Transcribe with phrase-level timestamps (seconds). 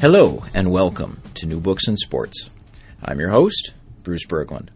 [0.00, 2.48] Hello and welcome to New Books and Sports.
[3.04, 4.68] I'm your host, Bruce Berglund.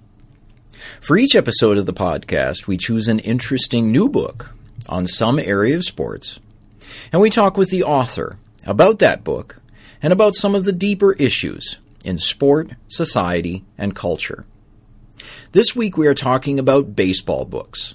[1.00, 4.52] For each episode of the podcast, we choose an interesting new book
[4.86, 6.40] on some area of sports,
[7.10, 9.62] and we talk with the author about that book
[10.02, 14.44] and about some of the deeper issues in sport, society, and culture.
[15.52, 17.94] This week we are talking about baseball books.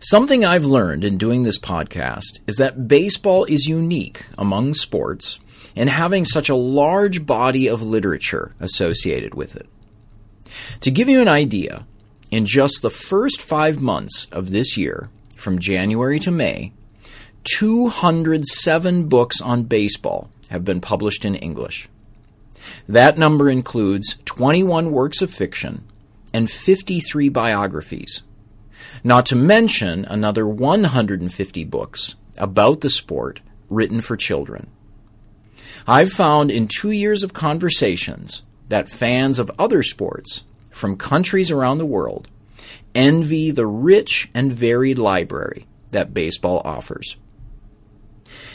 [0.00, 5.38] Something I've learned in doing this podcast is that baseball is unique among sports
[5.76, 9.68] and having such a large body of literature associated with it.
[10.80, 11.86] To give you an idea,
[12.30, 16.72] in just the first five months of this year, from January to May,
[17.44, 21.88] 207 books on baseball have been published in English.
[22.88, 25.84] That number includes 21 works of fiction
[26.32, 28.22] and 53 biographies,
[29.02, 34.68] not to mention another 150 books about the sport written for children.
[35.86, 41.78] I've found in two years of conversations that fans of other sports from countries around
[41.78, 42.28] the world
[42.94, 47.16] envy the rich and varied library that baseball offers.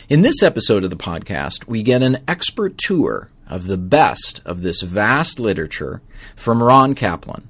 [0.07, 4.61] In this episode of the podcast, we get an expert tour of the best of
[4.61, 6.01] this vast literature
[6.35, 7.47] from Ron Kaplan,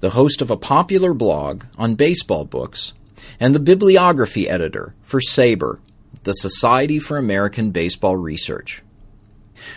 [0.00, 2.92] the host of a popular blog on baseball books
[3.40, 5.80] and the bibliography editor for SABR,
[6.24, 8.82] the Society for American Baseball Research.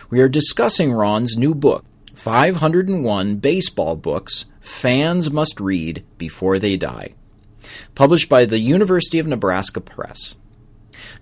[0.09, 1.85] We are discussing Ron's new book,
[2.15, 7.13] 501 Baseball Books Fans Must Read Before They Die,
[7.93, 10.35] published by the University of Nebraska Press.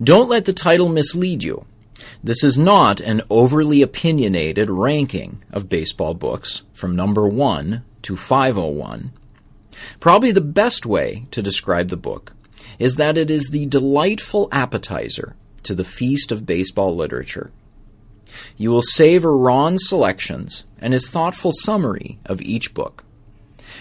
[0.01, 1.66] Don't let the title mislead you.
[2.24, 9.12] This is not an overly opinionated ranking of baseball books from number 1 to 501.
[10.00, 12.34] Probably the best way to describe the book
[12.80, 17.51] is that it is the delightful appetizer to the feast of baseball literature.
[18.57, 23.03] You will savor Ron's selections and his thoughtful summary of each book.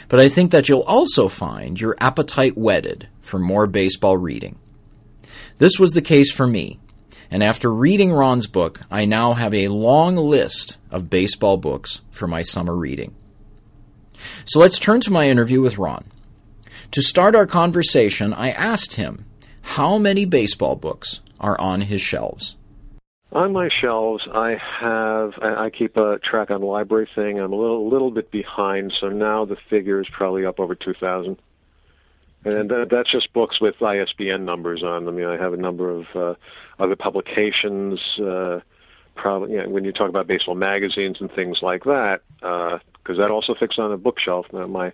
[0.09, 4.59] But I think that you'll also find your appetite whetted for more baseball reading.
[5.59, 6.81] This was the case for me,
[7.31, 12.27] and after reading Ron's book, I now have a long list of baseball books for
[12.27, 13.15] my summer reading.
[14.45, 16.05] So let's turn to my interview with Ron.
[16.93, 19.25] To start our conversation, I asked him
[19.63, 22.57] how many baseball books are on his shelves.
[23.33, 27.43] On my shelves, I have I keep a track on LibraryThing.
[27.43, 30.93] I'm a little little bit behind, so now the figure is probably up over two
[30.93, 31.39] thousand,
[32.45, 35.19] and that, that's just books with ISBN numbers on them.
[35.19, 36.35] You know, I have a number of uh,
[36.79, 38.01] other publications.
[38.19, 38.61] Uh,
[39.15, 43.15] probably you know, when you talk about baseball magazines and things like that, because uh,
[43.15, 44.45] that also fits on a bookshelf.
[44.53, 44.93] Now my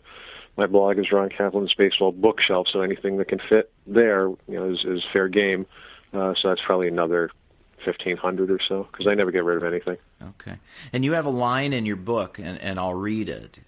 [0.56, 4.70] my blog is Ron Kaplan's Baseball Bookshelf, so anything that can fit there, you know,
[4.70, 5.66] is, is fair game.
[6.12, 7.31] Uh, so that's probably another
[7.88, 9.97] fifteen hundred or so because I never get rid of anything.
[10.22, 10.56] Okay,
[10.93, 13.60] and you have a line in your book, and, and I'll read it.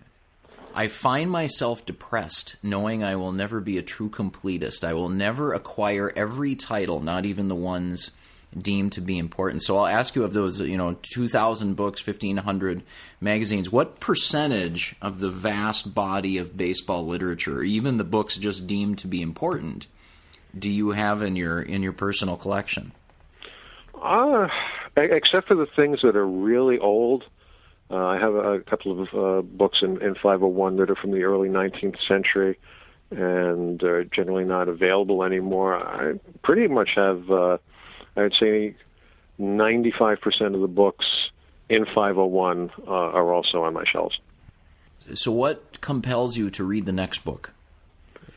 [0.74, 4.84] I find myself depressed knowing I will never be a true completist.
[4.84, 8.12] I will never acquire every title, not even the ones
[8.56, 9.62] deemed to be important.
[9.62, 12.82] So I'll ask you of those, you know, 2,000 books, 1,500
[13.20, 18.98] magazines, what percentage of the vast body of baseball literature, even the books just deemed
[18.98, 19.86] to be important,
[20.56, 22.92] do you have in your in your personal collection?
[24.00, 24.48] Uh,
[24.96, 27.24] except for the things that are really old.
[27.90, 31.24] Uh, I have a, couple of uh, books in, in 501 that are from the
[31.24, 32.58] early 19th century
[33.10, 35.74] and are generally not available anymore.
[35.74, 37.58] I pretty much have, uh,
[38.16, 38.76] I would say,
[39.40, 41.06] 95% of the books
[41.68, 44.18] in 501 uh, are also on my shelves.
[45.14, 47.52] So, what compels you to read the next book?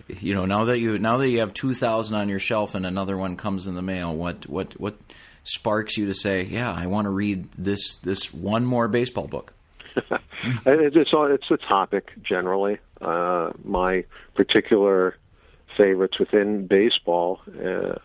[0.07, 2.85] you know, now that you now that you have two thousand on your shelf and
[2.85, 4.95] another one comes in the mail, what what what
[5.43, 9.53] sparks you to say, yeah, I want to read this this one more baseball book?
[9.95, 12.79] it's it's a topic generally.
[13.01, 14.05] Uh, my
[14.35, 15.17] particular
[15.77, 17.95] favorites within baseball uh,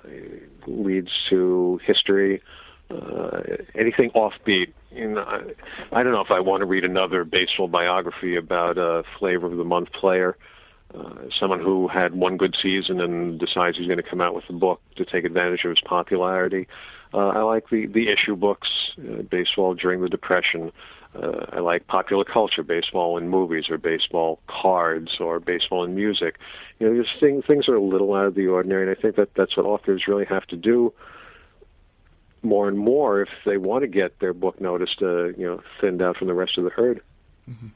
[0.67, 2.43] leads to history,
[2.91, 3.41] uh,
[3.75, 4.73] anything offbeat.
[4.91, 5.41] You know, I,
[5.93, 9.57] I don't know if I want to read another baseball biography about a flavor of
[9.57, 10.37] the month player,
[10.95, 14.45] uh, someone who had one good season and decides he's going to come out with
[14.49, 16.67] a book to take advantage of his popularity.
[16.67, 18.69] Uh, I like the the issue books,
[18.99, 20.73] uh, baseball during the Depression.
[21.15, 26.39] Uh, I like popular culture, baseball in movies, or baseball cards, or baseball in music.
[26.79, 29.17] You know, just things things are a little out of the ordinary, and I think
[29.17, 30.93] that that's what authors really have to do
[32.43, 36.01] more and more if they want to get their book noticed, uh, you know, thinned
[36.03, 37.01] out from the rest of the herd.
[37.51, 37.69] Mm-hmm.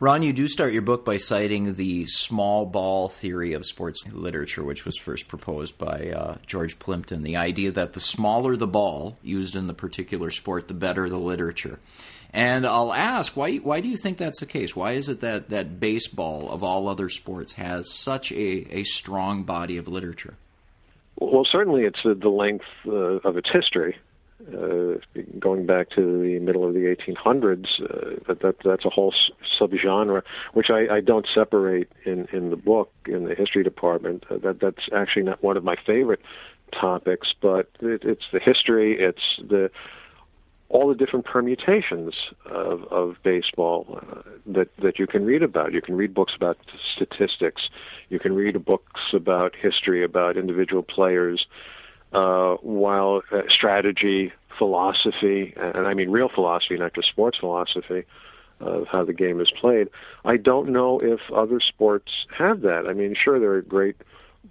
[0.00, 4.64] Ron, you do start your book by citing the small ball theory of sports literature,
[4.64, 7.22] which was first proposed by uh, George Plimpton.
[7.22, 11.18] The idea that the smaller the ball used in the particular sport, the better the
[11.18, 11.78] literature.
[12.32, 14.74] And I'll ask, why, why do you think that's the case?
[14.74, 19.44] Why is it that, that baseball, of all other sports, has such a, a strong
[19.44, 20.34] body of literature?
[21.16, 23.96] Well, certainly it's the length uh, of its history.
[24.52, 24.98] Uh,
[25.38, 29.14] going back to the middle of the 1800s, uh, that, that that's a whole
[29.58, 34.24] subgenre, which I, I don't separate in in the book in the history department.
[34.30, 36.20] Uh, that that's actually not one of my favorite
[36.78, 39.70] topics, but it, it's the history, it's the
[40.68, 42.14] all the different permutations
[42.46, 45.72] of, of baseball uh, that that you can read about.
[45.72, 46.58] You can read books about
[46.94, 47.62] statistics.
[48.08, 51.46] You can read books about history, about individual players
[52.14, 58.04] while uh, strategy, philosophy, and I mean real philosophy, not just sports philosophy
[58.60, 59.88] of how the game is played.
[60.24, 62.86] I don't know if other sports have that.
[62.88, 63.96] I mean, sure, there are great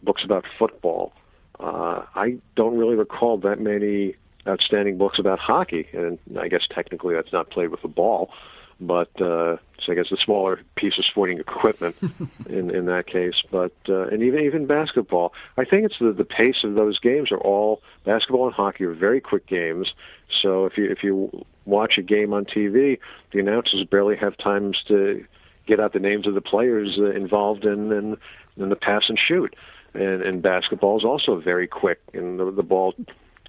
[0.03, 1.13] books about football.
[1.59, 4.15] Uh, I don't really recall that many
[4.47, 8.29] outstanding books about hockey, and I guess technically that's not played with a ball
[8.79, 11.95] but uh, so I guess a smaller piece of sporting equipment
[12.49, 13.41] in in that case.
[13.51, 17.31] But uh, and even even basketball, I think it's the the pace of those games
[17.31, 19.93] are all basketball and hockey are very quick games.
[20.41, 22.99] So if you if you watch a game on TV,
[23.31, 25.25] the announcers barely have times to
[25.65, 28.17] get out the names of the players uh, involved in in,
[28.57, 29.55] in the pass and shoot.
[29.93, 32.95] And and basketball is also very quick, and the, the ball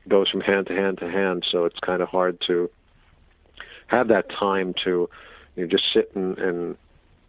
[0.07, 1.47] goes from hand to hand to hand.
[1.51, 2.71] So it's kind of hard to
[3.95, 5.09] have that time to
[5.57, 6.77] you know, just sit and, and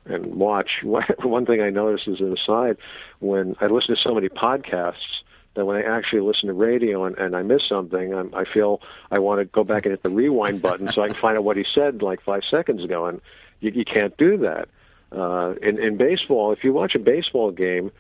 [0.06, 0.70] and watch.
[0.84, 2.78] One thing I noticed as an aside,
[3.20, 5.22] when I listen to so many podcasts,
[5.56, 8.82] that when I actually listen to radio and, and I miss something, I'm, I feel
[9.10, 11.44] I want to go back and hit the rewind button so I can find out
[11.44, 13.22] what he said like five seconds ago, and
[13.62, 14.68] you, you can't do that.
[15.12, 17.92] Uh, in, in baseball, if you watch a baseball game,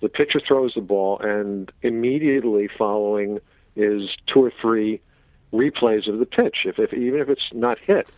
[0.00, 3.40] the pitcher throws the ball, and immediately following
[3.76, 5.00] is two or three
[5.52, 6.58] replays of the pitch.
[6.64, 8.08] If, if even if it's not hit,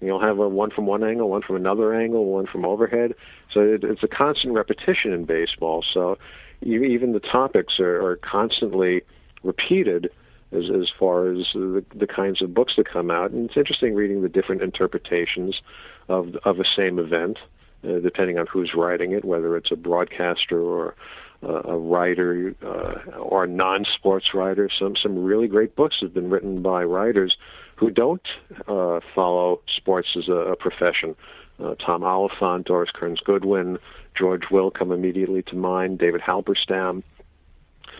[0.00, 3.14] you'll have a one from one angle, one from another angle, one from overhead.
[3.52, 5.84] So it, it's a constant repetition in baseball.
[5.94, 6.18] So
[6.60, 9.02] you, even the topics are, are constantly
[9.42, 10.10] repeated
[10.52, 13.30] as as far as the, the kinds of books that come out.
[13.30, 15.60] And it's interesting reading the different interpretations
[16.08, 17.38] of of a same event,
[17.84, 20.94] uh, depending on who's writing it, whether it's a broadcaster or
[21.42, 24.68] a writer uh, or a non-sports writer.
[24.78, 27.36] Some some really great books have been written by writers
[27.76, 28.26] who don't
[28.68, 31.16] uh, follow sports as a, a profession.
[31.58, 33.78] Uh, Tom Oliphant, Doris Kearns Goodwin,
[34.14, 35.98] George Will come immediately to mind.
[35.98, 37.02] David Halberstam.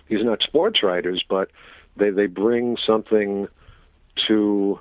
[0.09, 1.51] These are not sports writers, but
[1.97, 3.49] they they bring something
[4.29, 4.81] to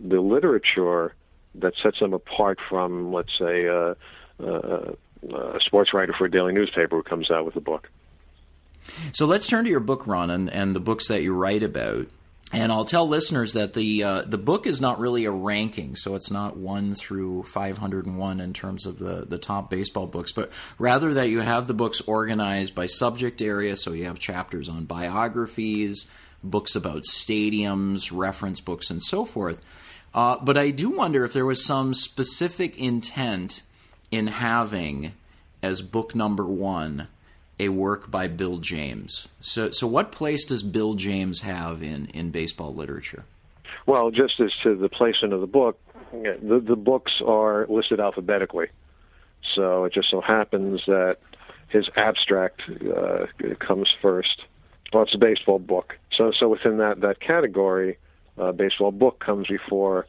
[0.00, 1.14] the literature
[1.56, 3.94] that sets them apart from, let's say, uh,
[4.42, 4.92] uh,
[5.32, 7.88] a sports writer for a daily newspaper who comes out with a book.
[9.12, 12.06] So let's turn to your book, Ron, and, and the books that you write about.
[12.52, 16.14] And I'll tell listeners that the uh, the book is not really a ranking, so
[16.14, 21.14] it's not one through 501 in terms of the, the top baseball books, but rather
[21.14, 23.76] that you have the books organized by subject area.
[23.76, 26.06] So you have chapters on biographies,
[26.44, 29.60] books about stadiums, reference books, and so forth.
[30.12, 33.62] Uh, but I do wonder if there was some specific intent
[34.14, 35.12] in having
[35.60, 37.08] as book number one
[37.58, 39.26] a work by Bill James.
[39.40, 43.24] So, so what place does Bill James have in, in baseball literature?
[43.86, 45.78] Well, just as to the placement of the book,
[46.12, 48.68] the, the books are listed alphabetically.
[49.54, 51.16] So it just so happens that
[51.68, 53.26] his abstract uh,
[53.58, 54.42] comes first.
[54.92, 55.98] Well, it's a baseball book.
[56.16, 57.98] So, so within that, that category,
[58.38, 60.06] uh, baseball book comes before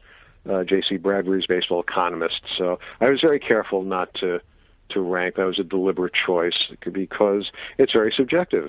[0.48, 0.96] uh, J.C.
[0.96, 2.40] Bradbury's Baseball Economist.
[2.56, 4.40] So I was very careful not to
[4.90, 5.36] to rank.
[5.36, 8.68] That was a deliberate choice because it's very subjective.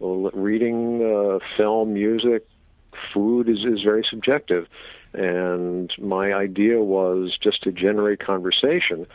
[0.00, 2.46] Reading uh, film, music,
[3.12, 4.66] food is, is very subjective.
[5.12, 9.06] And my idea was just to generate conversation,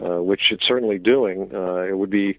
[0.00, 1.50] uh, which it's certainly doing.
[1.52, 2.38] Uh, it would be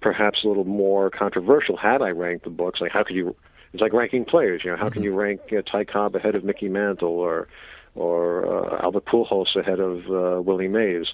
[0.00, 2.80] perhaps a little more controversial had I ranked the books.
[2.80, 3.36] Like, how could you?
[3.72, 4.62] It's like ranking players.
[4.64, 4.94] You know, how mm-hmm.
[4.94, 7.48] can you rank uh, Ty Cobb ahead of Mickey Mantle or
[7.94, 11.06] or uh, Albert Pujols ahead of uh, Willie Mays?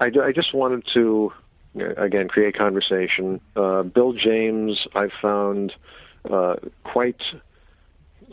[0.00, 1.32] I, I just wanted to
[1.96, 3.40] again create conversation.
[3.54, 5.72] Uh, Bill James, I found
[6.30, 7.20] uh, quite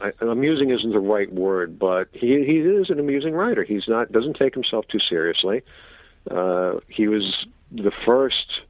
[0.01, 3.63] I, amusing isn't the right word, but he he is an amusing writer.
[3.63, 5.62] He's not doesn't take himself too seriously.
[6.30, 8.62] Uh, he was the first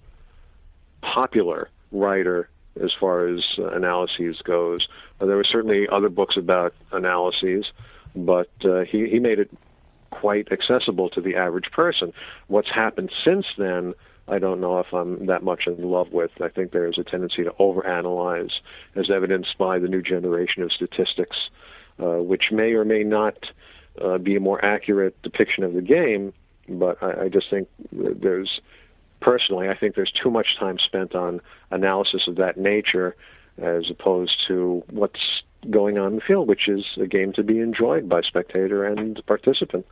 [1.01, 2.49] popular writer
[2.81, 4.87] as far as analyses goes.
[5.19, 7.65] Uh, there were certainly other books about analyses,
[8.15, 9.49] but uh, he he made it
[10.11, 12.13] quite accessible to the average person.
[12.47, 13.93] What's happened since then?
[14.27, 16.31] I don't know if I'm that much in love with.
[16.41, 18.51] I think there is a tendency to overanalyze,
[18.95, 21.35] as evidenced by the new generation of statistics,
[22.01, 23.37] uh, which may or may not
[24.01, 26.33] uh, be a more accurate depiction of the game.
[26.69, 28.61] But I, I just think there's,
[29.19, 31.41] personally, I think there's too much time spent on
[31.71, 33.15] analysis of that nature
[33.57, 37.59] as opposed to what's going on in the field, which is a game to be
[37.59, 39.85] enjoyed by spectator and participant.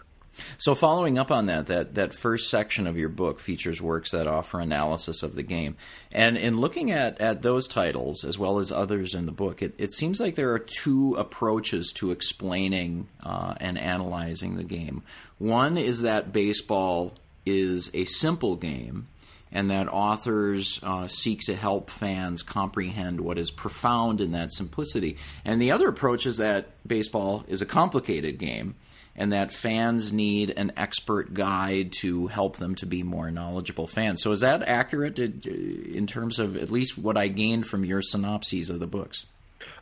[0.57, 4.27] So, following up on that, that that first section of your book features works that
[4.27, 5.75] offer analysis of the game,
[6.11, 9.73] and in looking at at those titles as well as others in the book, it,
[9.77, 15.03] it seems like there are two approaches to explaining uh, and analyzing the game.
[15.37, 19.07] One is that baseball is a simple game,
[19.51, 25.17] and that authors uh, seek to help fans comprehend what is profound in that simplicity.
[25.43, 28.75] And the other approach is that baseball is a complicated game
[29.15, 34.21] and that fans need an expert guide to help them to be more knowledgeable fans.
[34.21, 38.69] So, is that accurate in terms of at least what I gained from your synopses
[38.69, 39.25] of the books?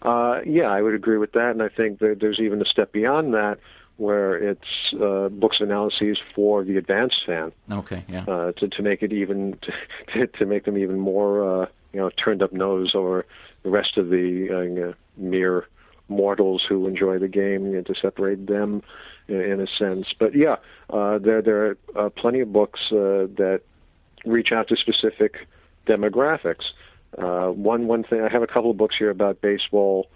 [0.01, 2.91] Uh, yeah, I would agree with that, and I think that there's even a step
[2.91, 3.59] beyond that
[3.99, 7.51] where it's uh, books analyses for the advanced fan.
[7.71, 8.23] Okay, yeah.
[8.27, 9.57] Uh, to to make it even
[10.13, 13.25] to, to make them even more uh, you know turned up nose over
[13.63, 15.67] the rest of the uh, mere
[16.07, 18.81] mortals who enjoy the game, you know, to separate them
[19.27, 20.07] in a sense.
[20.17, 20.55] But yeah,
[20.89, 23.61] uh, there there are uh, plenty of books uh, that
[24.25, 25.47] reach out to specific
[25.87, 26.65] demographics.
[27.17, 30.09] Uh, one one thing I have a couple of books here about baseball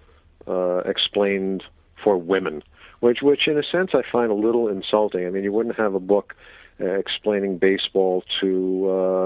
[0.47, 1.63] uh, explained
[2.03, 2.63] for women,
[3.03, 5.27] which which in a sense I find a little insulting.
[5.27, 6.36] I mean, you wouldn't have a book
[6.79, 9.25] uh, explaining baseball to uh,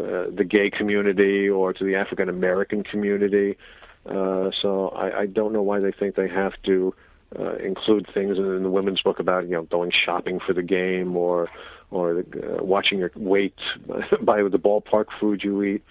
[0.00, 3.58] uh, the gay community or to the African American community.
[4.06, 6.94] Uh, so I, I don't know why they think they have to
[7.36, 11.16] uh, include things in the women's book about you know going shopping for the game
[11.16, 11.48] or
[11.90, 13.58] or the, uh, watching your weight
[14.22, 15.82] by the ballpark food you eat.
[15.82, 15.90] Uh,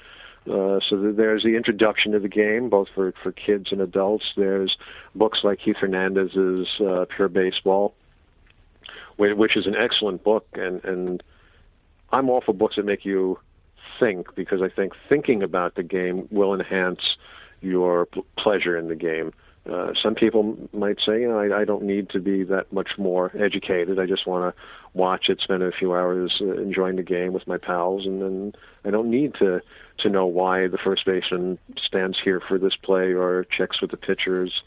[0.49, 4.25] so there's the introduction to the game, both for for kids and adults.
[4.35, 4.77] There's
[5.13, 7.93] books like Keith Hernandez's uh, Pure Baseball,
[9.17, 11.23] which is an excellent book, and and
[12.11, 13.37] I'm all for books that make you
[13.99, 17.01] think because I think thinking about the game will enhance
[17.61, 19.33] your pleasure in the game.
[19.69, 22.97] Uh, some people might say, you know, I, I don't need to be that much
[22.97, 23.99] more educated.
[23.99, 24.61] I just want to
[24.93, 28.53] watch it, spend a few hours uh, enjoying the game with my pals, and then
[28.83, 29.61] I don't need to
[29.99, 33.97] to know why the first baseman stands here for this play or checks with the
[33.97, 34.61] pitcher's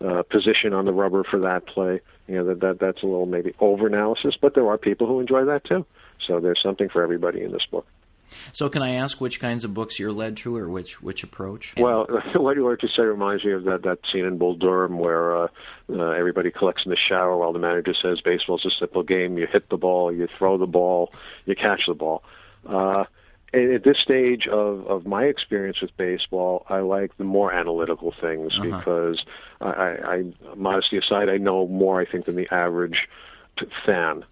[0.00, 2.00] uh, position on the rubber for that play.
[2.26, 5.20] You know, that, that that's a little maybe over analysis, but there are people who
[5.20, 5.84] enjoy that too.
[6.26, 7.86] So there's something for everybody in this book.
[8.52, 11.74] So, can I ask which kinds of books you're led to, or which which approach?
[11.76, 14.98] Well, what you like to say reminds me of that that scene in Bull Durham
[14.98, 15.48] where uh,
[15.90, 19.38] uh, everybody collects in the shower while the manager says baseball's a simple game.
[19.38, 21.12] You hit the ball, you throw the ball,
[21.46, 22.22] you catch the ball.
[22.66, 23.04] Uh,
[23.54, 28.52] at this stage of, of my experience with baseball, I like the more analytical things
[28.58, 28.78] uh-huh.
[28.78, 29.24] because
[29.60, 33.08] I, I, I, modesty aside, I know more, I think, than the average
[33.86, 34.24] fan.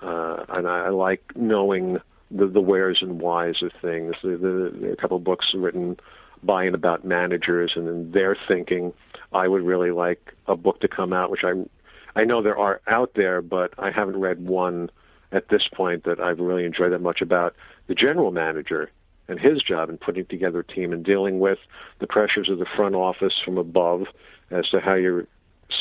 [0.00, 1.98] Uh, and I, I like knowing
[2.34, 4.14] the, the wheres and whys of things.
[4.24, 5.98] A couple of books written
[6.42, 8.92] by and about managers and then their thinking.
[9.32, 11.52] I would really like a book to come out, which I
[12.14, 14.90] I know there are out there, but I haven't read one
[15.30, 17.54] at this point that I've really enjoyed that much about
[17.86, 18.90] the general manager
[19.28, 21.58] and his job in putting together a team and dealing with
[22.00, 24.02] the pressures of the front office from above
[24.50, 25.26] as to how you're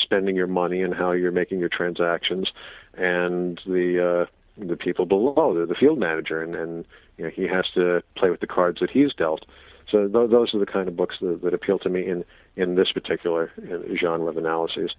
[0.03, 2.49] spending your money and how you're making your transactions
[2.93, 4.25] and the uh
[4.57, 6.85] the people below, the, the field manager, and, and
[7.17, 9.45] you know, he has to play with the cards that he's dealt.
[9.89, 12.23] So th- those are the kind of books that, that appeal to me in
[12.55, 14.93] in this particular uh, genre of analyses.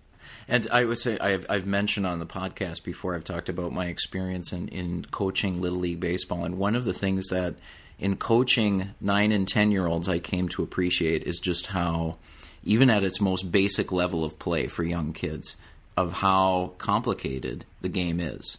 [0.49, 3.15] And I would say I've, I've mentioned on the podcast before.
[3.15, 6.95] I've talked about my experience in in coaching little league baseball, and one of the
[6.95, 7.55] things that
[7.99, 12.17] in coaching nine and ten year olds I came to appreciate is just how
[12.65, 15.57] even at its most basic level of play for young kids,
[15.97, 18.59] of how complicated the game is,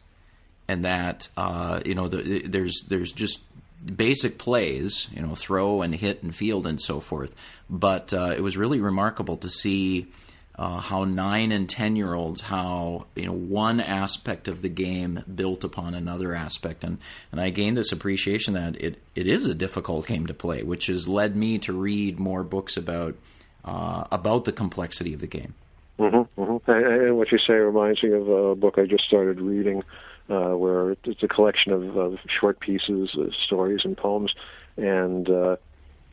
[0.68, 3.40] and that uh, you know the, there's there's just
[3.84, 7.36] basic plays, you know, throw and hit and field and so forth.
[7.70, 10.08] But uh, it was really remarkable to see
[10.56, 15.24] uh, how nine and ten year olds, how you know one aspect of the game
[15.34, 17.00] built upon another aspect, and
[17.32, 20.88] and I gained this appreciation that it it is a difficult game to play, which
[20.88, 23.16] has led me to read more books about
[23.66, 25.56] uh, about the complexity of the game.
[26.00, 26.72] Mm-hmm, mm-hmm.
[26.72, 29.84] And what you say reminds me of a book I just started reading
[30.30, 34.34] uh, where it's a collection of, of short pieces, uh, stories, and poems.
[34.78, 35.58] And uh,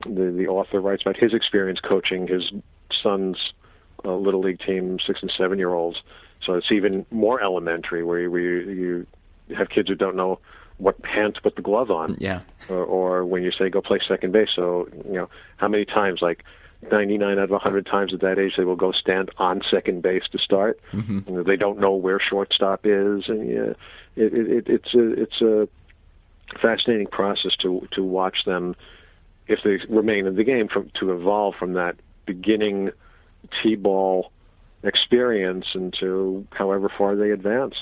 [0.04, 2.50] the the author writes about his experience coaching his
[3.02, 3.52] son's
[4.04, 5.98] uh, little league team, six and seven year olds.
[6.44, 9.06] So it's even more elementary, where you, where you,
[9.48, 10.40] you have kids who don't know
[10.78, 12.16] what hand to put the glove on.
[12.18, 12.40] Yeah.
[12.68, 16.22] Or, or when you say go play second base, so you know how many times
[16.22, 16.44] like
[16.90, 20.22] 99 out of 100 times at that age they will go stand on second base
[20.32, 20.80] to start.
[20.92, 21.20] Mm-hmm.
[21.26, 23.72] You know, they don't know where shortstop is, and yeah,
[24.20, 25.68] it, it, it's a it's a
[26.60, 28.74] fascinating process to to watch them
[29.46, 31.96] if they remain in the game from to evolve from that
[32.26, 32.90] beginning
[33.62, 34.30] t-ball
[34.82, 37.74] experience into however far they advance.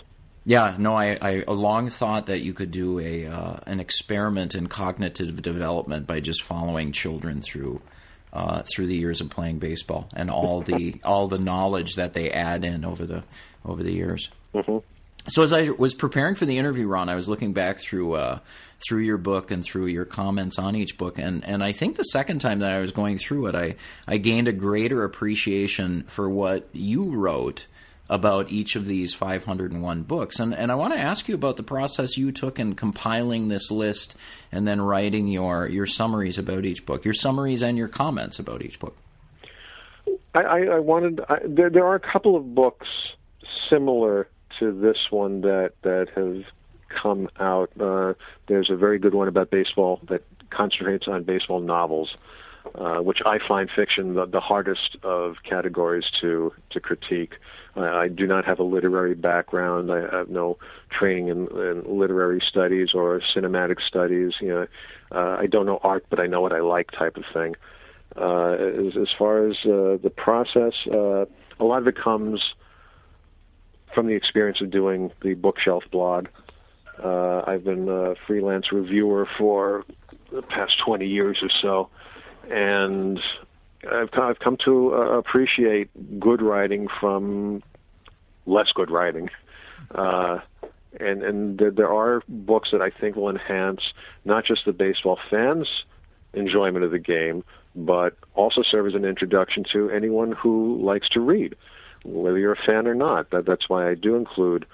[0.45, 4.66] Yeah, no, I, I long thought that you could do a uh, an experiment in
[4.68, 7.83] cognitive development by just following children through
[8.33, 12.30] uh, through the years of playing baseball and all the all the knowledge that they
[12.30, 13.25] add in over the
[13.64, 14.30] over the years.
[14.54, 14.78] Mm-hmm.
[15.28, 18.38] So as I was preparing for the interview, Ron, I was looking back through uh,
[18.87, 22.04] through your book and through your comments on each book, and and I think the
[22.04, 26.30] second time that I was going through it, I I gained a greater appreciation for
[26.30, 27.66] what you wrote
[28.11, 30.40] about each of these 501 books.
[30.40, 33.70] And, and I want to ask you about the process you took in compiling this
[33.70, 34.16] list
[34.50, 38.62] and then writing your, your summaries about each book, your summaries and your comments about
[38.62, 38.97] each book.
[40.35, 42.87] I, I, wanted, I, there, there are a couple of books
[43.69, 46.44] similar to this one that, that have
[46.88, 47.71] come out.
[47.80, 48.14] Uh,
[48.49, 52.16] there's a very good one about baseball that concentrates on baseball novels.
[52.75, 57.34] Uh, which I find fiction the, the hardest of categories to to critique.
[57.76, 59.90] I, I do not have a literary background.
[59.90, 60.58] I have no
[60.90, 64.34] training in, in literary studies or cinematic studies.
[64.40, 64.66] You know,
[65.12, 67.54] uh, I don't know art, but I know what I like, type of thing.
[68.16, 71.25] Uh, as, as far as uh, the process, uh,
[71.60, 72.42] a lot of it comes
[73.99, 76.28] from the experience of doing the bookshelf blog.
[77.02, 79.84] Uh, I've been a freelance reviewer for
[80.30, 81.91] the past 20 years or so
[82.49, 83.19] and
[83.91, 87.65] I've come, I've come to uh, appreciate good writing from
[88.47, 89.30] less good writing.
[89.93, 90.39] Uh,
[91.00, 93.80] and and there, there are books that I think will enhance
[94.25, 95.67] not just the baseball fans'
[96.34, 97.43] enjoyment of the game,
[97.75, 101.56] but also serve as an introduction to anyone who likes to read,
[102.04, 103.30] whether you're a fan or not.
[103.30, 104.67] That, that's why I do include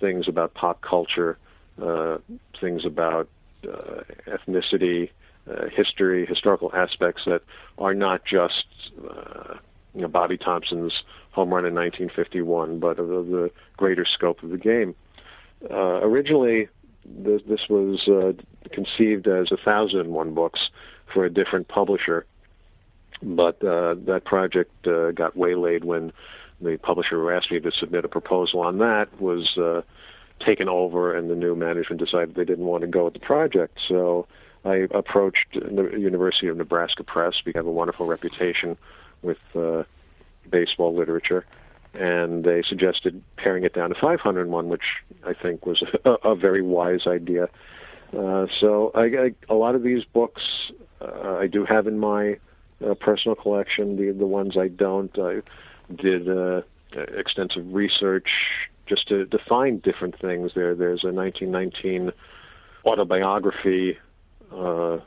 [0.00, 1.38] things about pop culture,
[1.82, 2.18] uh,
[2.60, 3.28] things about
[3.64, 5.10] uh, ethnicity,
[5.50, 7.42] uh, history, historical aspects that
[7.78, 8.66] are not just
[9.08, 9.54] uh,
[9.94, 10.92] you know Bobby Thomson's
[11.32, 14.94] home run in 1951, but of the greater scope of the game.
[15.70, 16.68] Uh, originally,
[17.04, 18.32] this, this was uh,
[18.70, 20.60] conceived as a thousand and one books
[21.12, 22.26] for a different publisher,
[23.22, 24.70] but that project
[25.14, 26.12] got waylaid when
[26.60, 29.82] the publisher who asked me to submit a proposal on that was uh,
[30.44, 33.78] taken over, and the new management decided they didn't want to go with the project.
[33.88, 34.26] So
[34.64, 37.34] I approached the University of Nebraska Press.
[37.44, 38.76] We have a wonderful reputation
[39.22, 39.84] with uh,
[40.50, 41.44] baseball literature,
[41.94, 44.82] and they suggested paring it down to 501, which
[45.24, 47.48] I think was a, a very wise idea.
[48.16, 50.42] Uh, so I, I, a lot of these books
[51.00, 52.38] uh, I do have in my
[52.84, 53.96] uh, personal collection.
[53.96, 55.42] The the ones I don't, I
[55.94, 56.62] did uh,
[57.16, 58.28] extensive research
[58.86, 60.52] just to, to find different things.
[60.54, 62.12] There, there's a 1919
[62.84, 63.98] autobiography
[64.52, 64.98] uh,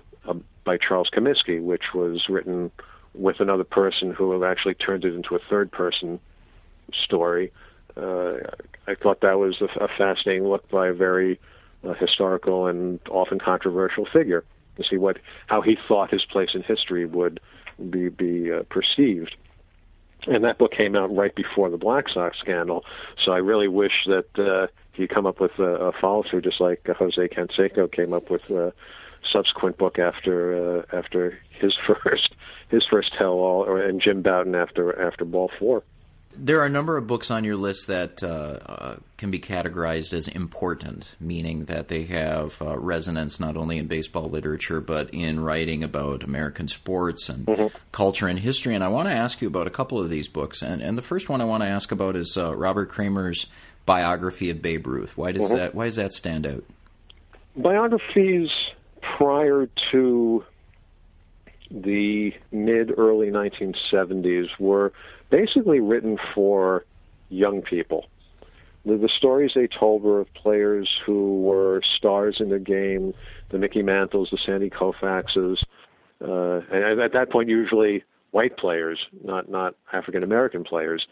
[0.65, 2.71] by Charles Comiskey, which was written
[3.15, 6.19] with another person who actually turned it into a third person
[6.93, 7.51] story.
[7.97, 8.35] Uh,
[8.87, 11.39] I thought that was a, a fascinating look by a very
[11.83, 14.43] uh, historical and often controversial figure
[14.77, 17.39] to see what how he thought his place in history would
[17.89, 19.35] be be uh, perceived.
[20.27, 22.83] And that book came out right before the Black Sox scandal,
[23.23, 26.59] so I really wish that uh, he'd come up with a, a follow through, just
[26.59, 28.73] like Jose Canseco came up with a
[29.31, 32.35] subsequent book after uh, after his first
[32.69, 35.83] his first tell all, and Jim Bouton after after Ball Four.
[36.41, 40.13] There are a number of books on your list that uh, uh, can be categorized
[40.13, 45.41] as important, meaning that they have uh, resonance not only in baseball literature but in
[45.41, 47.77] writing about American sports and mm-hmm.
[47.91, 48.73] culture and history.
[48.73, 50.61] And I want to ask you about a couple of these books.
[50.61, 53.47] And, and the first one I want to ask about is uh, Robert Creamer's
[53.85, 55.17] biography of Babe Ruth.
[55.17, 55.57] Why does mm-hmm.
[55.57, 56.63] that Why does that stand out?
[57.57, 58.49] Biographies
[59.01, 60.45] prior to
[61.71, 64.93] the mid early 1970s were
[65.29, 66.85] basically written for
[67.29, 68.07] young people.
[68.85, 73.13] The, the stories they told were of players who were stars in the game,
[73.49, 75.57] the Mickey Mantles, the Sandy Koufaxes,
[76.21, 81.07] uh, and at that point, usually white players, not not African American players.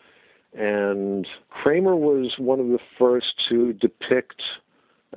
[0.54, 4.42] And Creamer was one of the first to depict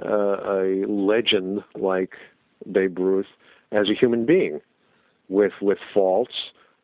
[0.04, 2.14] uh, a legend like
[2.70, 3.26] Babe Ruth
[3.72, 4.60] as a human being,
[5.28, 6.34] with with faults,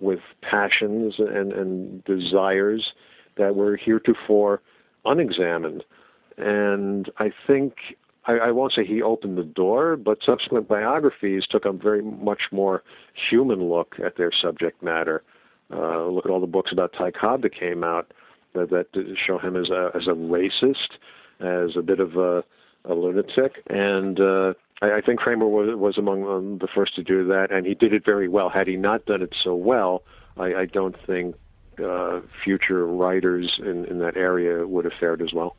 [0.00, 2.92] with passions and, and desires
[3.36, 4.60] that were heretofore
[5.04, 5.84] unexamined.
[6.36, 7.74] And I think
[8.26, 12.42] I, I won't say he opened the door, but subsequent biographies took a very much
[12.52, 12.82] more
[13.30, 15.22] human look at their subject matter.
[15.72, 18.12] Uh, look at all the books about Ty Cobb that came out
[18.54, 20.98] that, that show him as a as a racist,
[21.40, 22.44] as a bit of a,
[22.84, 27.02] a lunatic, and uh, I, I think Creamer was was among um, the first to
[27.02, 28.48] do that, and he did it very well.
[28.48, 30.02] Had he not done it so well,
[30.36, 31.36] I, I don't think
[31.82, 35.56] uh, future writers in, in that area would have fared as well.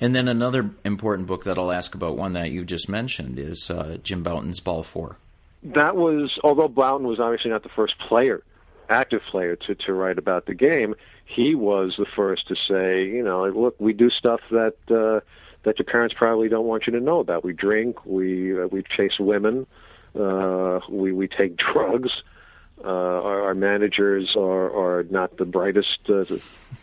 [0.00, 3.70] And then another important book that I'll ask about, one that you just mentioned, is
[3.70, 5.16] uh, Jim Bouton's Ball Four.
[5.62, 8.42] That was, although Bouton was obviously not the first player,
[8.88, 13.22] active player to to write about the game, he was the first to say, you
[13.22, 14.76] know, look, we do stuff that.
[14.90, 15.20] Uh,
[15.66, 17.44] that your parents probably don't want you to know about.
[17.44, 19.66] We drink, we uh, we chase women,
[20.18, 22.10] uh, we we take drugs.
[22.84, 26.24] Uh, our, our managers are are not the brightest uh,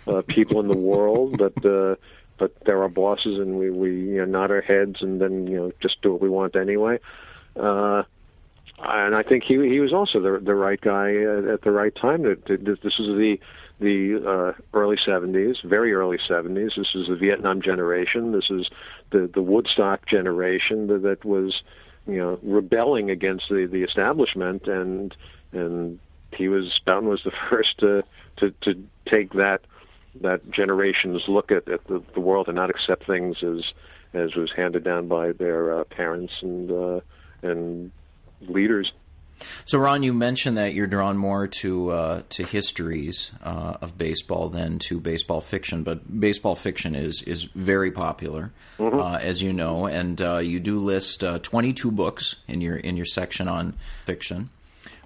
[0.05, 1.95] uh, people in the world, but uh,
[2.37, 5.57] but they're our bosses, and we we you know, nod our heads and then you
[5.57, 6.99] know just do what we want anyway.
[7.55, 8.03] Uh,
[8.79, 11.95] and I think he he was also the the right guy at, at the right
[11.95, 12.23] time.
[12.23, 13.39] That this is the
[13.79, 16.75] the uh, early 70s, very early 70s.
[16.75, 18.31] This is the Vietnam generation.
[18.31, 18.69] This is
[19.11, 21.61] the the Woodstock generation that, that was,
[22.07, 25.15] you know, rebelling against the the establishment, and
[25.51, 25.99] and
[26.31, 28.03] he was Bouton was the first to
[28.37, 29.61] to to take that
[30.21, 33.63] that generation's look at, at the, the world and not accept things as
[34.13, 36.99] as was handed down by their uh, parents and uh,
[37.41, 37.91] and
[38.41, 38.91] leaders.
[39.65, 44.49] So, Ron, you mentioned that you're drawn more to uh, to histories uh, of baseball
[44.49, 48.99] than to baseball fiction, but baseball fiction is is very popular, mm-hmm.
[48.99, 52.97] uh, as you know, and uh, you do list uh, 22 books in your in
[52.97, 54.49] your section on fiction.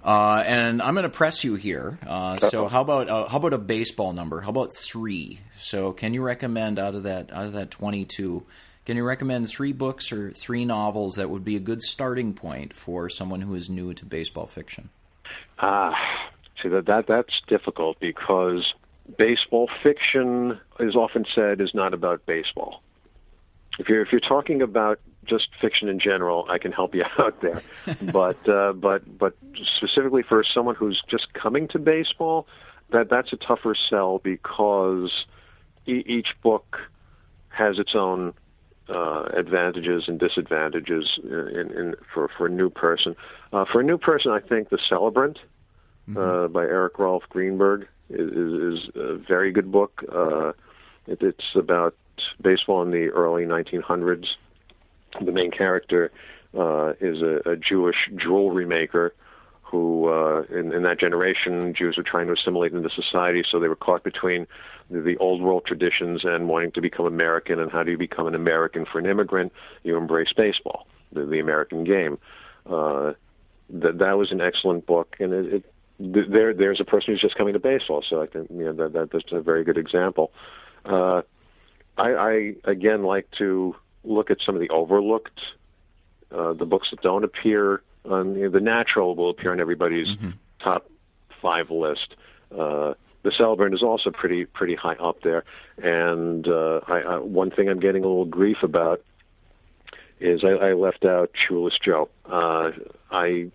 [0.04, 1.98] Uh, and I'm going to press you here.
[2.38, 4.40] so, how about how about a baseball number?
[4.40, 5.40] How about three?
[5.58, 8.44] So, can you recommend out of that out of that 22?
[8.88, 12.74] Can you recommend three books or three novels that would be a good starting point
[12.74, 14.88] for someone who is new to baseball fiction?
[15.58, 16.30] Ah, uh,
[16.62, 18.72] see that that that's difficult because
[19.18, 22.82] baseball fiction is often said is not about baseball.
[23.78, 27.42] If you're if you're talking about just fiction in general, I can help you out
[27.42, 27.60] there.
[28.10, 29.36] but uh, but but
[29.76, 32.46] specifically for someone who's just coming to baseball,
[32.88, 35.26] that that's a tougher sell because
[35.84, 36.78] e- each book
[37.50, 38.32] has its own
[38.88, 43.14] uh, advantages and disadvantages in, in, for for a new person.
[43.52, 45.38] Uh, for a new person, I think The Celebrant
[46.08, 46.16] mm-hmm.
[46.18, 50.02] uh, by Eric Rolfe Greenberg is, is, is, a very good book.
[50.10, 50.52] Uh,
[51.06, 51.94] it, it's about
[52.40, 54.26] baseball in the early 1900s.
[55.24, 56.10] The main character
[56.56, 59.14] uh, is a, a Jewish jewelry maker
[59.62, 63.68] who, uh, in, in that generation, Jews were trying to assimilate into society, so they
[63.68, 64.46] were caught between
[64.90, 67.58] the, the old world traditions and wanting to become American.
[67.58, 69.52] And how do you become an American for an immigrant?
[69.82, 72.18] You embrace baseball, the, the American game.
[72.66, 73.12] Uh,
[73.70, 77.34] that that was an excellent book, and it, it there there's a person who's just
[77.34, 80.32] coming to baseball, so I think you know that, that that's a very good example.
[80.84, 81.22] Uh,
[81.96, 83.74] I, I again like to
[84.04, 85.40] look at some of the overlooked,
[86.32, 90.08] uh, the books that don't appear on you know, the natural will appear on everybody's
[90.08, 90.30] mm-hmm.
[90.60, 90.88] top
[91.42, 92.14] five list.
[92.56, 95.44] Uh, the Celebrant is also pretty pretty high up there,
[95.76, 99.02] and uh, I, I, one thing I'm getting a little grief about
[100.20, 102.08] is I, I left out Shoeless Joe.
[102.24, 102.70] Uh,
[103.10, 103.50] I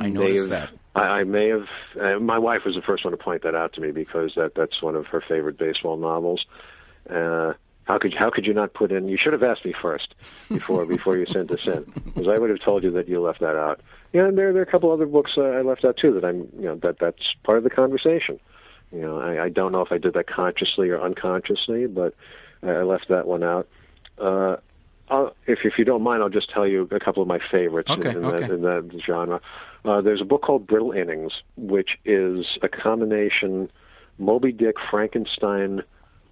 [0.00, 0.78] I noticed have, that.
[0.94, 1.66] I, I may have.
[2.00, 4.54] Uh, my wife was the first one to point that out to me because that
[4.54, 6.44] that's one of her favorite baseball novels.
[7.08, 9.08] Uh, how could you, how could you not put in?
[9.08, 10.14] You should have asked me first
[10.48, 13.40] before before you sent this in, because I would have told you that you left
[13.40, 13.80] that out.
[14.12, 16.24] Yeah, and there there are a couple other books uh, I left out too that
[16.24, 18.40] I'm you know that that's part of the conversation.
[18.92, 22.14] You know, I, I don't know if I did that consciously or unconsciously, but
[22.62, 23.68] I left that one out.
[24.18, 24.56] Uh,
[25.08, 27.90] I'll, if if you don't mind, I'll just tell you a couple of my favorites
[27.90, 28.40] okay, in, in, okay.
[28.40, 29.40] that, in that genre.
[29.84, 33.70] Uh, there's a book called Brittle Innings, which is a combination
[34.18, 35.82] Moby Dick Frankenstein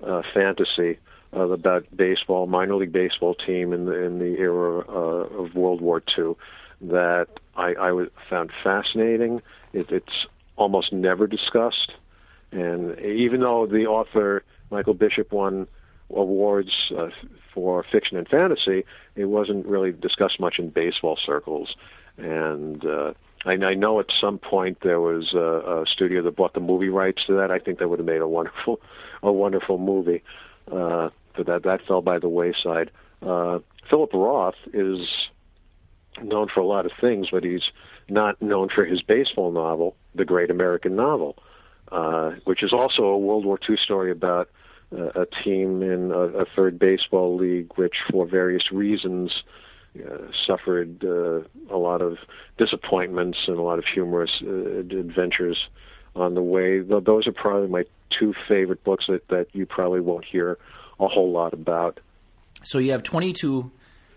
[0.02, 0.98] uh, fantasy
[1.34, 5.80] uh, about baseball, minor league baseball team in the in the era uh, of World
[5.80, 6.34] War II
[6.80, 9.40] that I, I found fascinating.
[9.72, 11.92] It, it's almost never discussed,
[12.54, 15.66] and even though the author Michael Bishop won
[16.10, 17.08] awards uh,
[17.52, 18.84] for fiction and fantasy,
[19.16, 21.74] it wasn't really discussed much in baseball circles.
[22.16, 23.14] And uh,
[23.44, 26.88] I, I know at some point there was a, a studio that bought the movie
[26.88, 27.50] rights to that.
[27.50, 28.80] I think that would have made a wonderful,
[29.22, 30.22] a wonderful movie.
[30.70, 32.90] Uh, but that that fell by the wayside.
[33.20, 33.58] Uh,
[33.90, 35.00] Philip Roth is
[36.22, 37.64] known for a lot of things, but he's
[38.08, 41.36] not known for his baseball novel, The Great American Novel,
[41.92, 44.48] uh, which is also a World War II story about
[44.92, 49.42] uh, a team in a, a third baseball league, which for various reasons
[49.98, 51.40] uh, suffered uh,
[51.72, 52.18] a lot of
[52.58, 55.68] disappointments and a lot of humorous uh, adventures
[56.16, 56.80] on the way.
[56.80, 60.58] Those are probably my two favorite books that, that you probably won't hear
[61.00, 62.00] a whole lot about.
[62.62, 63.70] So you have 22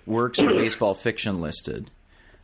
[0.06, 1.92] works of baseball fiction listed.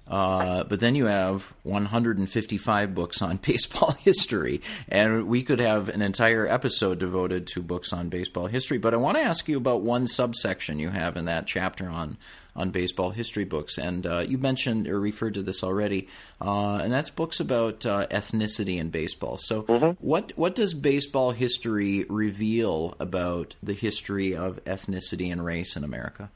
[0.08, 6.02] Uh, but then you have 155 books on baseball history, and we could have an
[6.02, 8.78] entire episode devoted to books on baseball history.
[8.78, 12.18] But I want to ask you about one subsection you have in that chapter on
[12.56, 16.08] on baseball history books, and uh, you mentioned or referred to this already,
[16.40, 19.38] uh, and that's books about uh, ethnicity in baseball.
[19.38, 20.06] So, mm-hmm.
[20.06, 26.30] what what does baseball history reveal about the history of ethnicity and race in America?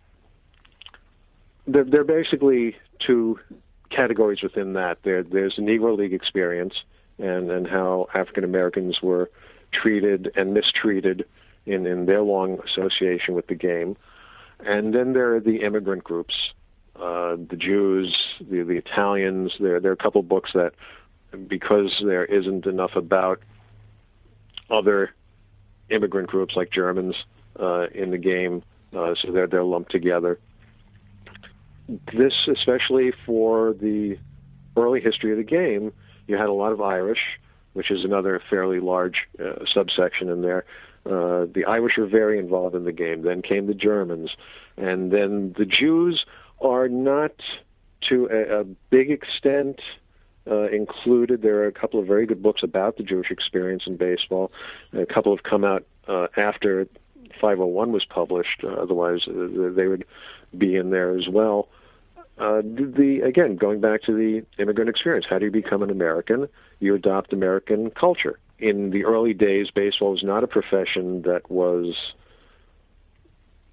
[1.67, 3.39] They're, they're basically two
[3.89, 4.99] categories within that.
[5.03, 6.73] There, there's the Negro League experience
[7.17, 9.29] and, and how African Americans were
[9.71, 11.25] treated and mistreated
[11.65, 13.97] in, in their long association with the game.
[14.59, 16.33] And then there are the immigrant groups,
[16.95, 19.53] uh, the Jews, the, the Italians.
[19.59, 20.73] There, there are a couple books that,
[21.47, 23.41] because there isn't enough about
[24.69, 25.11] other
[25.89, 27.15] immigrant groups like Germans
[27.59, 28.63] uh, in the game,
[28.95, 30.39] uh, so they're, they're lumped together
[31.87, 34.17] this, especially for the
[34.75, 35.93] early history of the game,
[36.27, 37.39] you had a lot of Irish,
[37.73, 40.65] which is another fairly large uh, subsection in there.
[41.05, 43.21] Uh, the Irish were very involved in the game.
[43.21, 44.31] Then came the Germans,
[44.75, 46.25] and then the Jews
[46.59, 47.31] are not
[48.09, 49.79] to a, a big extent
[50.49, 51.41] uh, included.
[51.41, 54.51] There are a couple of very good books about the Jewish experience in baseball.
[54.93, 56.87] A couple have come out uh, after
[57.39, 58.63] 501 was published.
[58.63, 60.05] Uh, otherwise, uh, they would
[60.57, 61.69] be in there as well.
[62.37, 65.25] Uh, the again going back to the immigrant experience.
[65.27, 66.47] How do you become an American?
[66.79, 68.37] You adopt American culture.
[68.59, 71.95] In the early days, baseball was not a profession that was